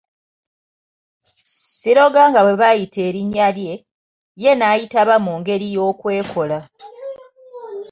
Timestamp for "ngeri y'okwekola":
5.39-6.59